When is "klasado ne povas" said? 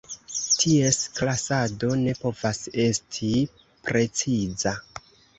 1.17-2.61